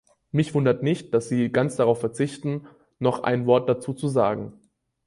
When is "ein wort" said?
3.21-3.69